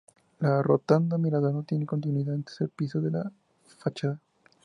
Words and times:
La 0.39 0.63
Rotonda-Mirador 0.63 1.53
no 1.53 1.61
tiene 1.63 1.85
continuidad 1.85 2.33
en 2.33 2.39
el 2.39 2.45
tercer 2.45 2.69
piso 2.69 2.99
de 3.01 3.11
la 3.11 3.31
fachada. 3.77 4.19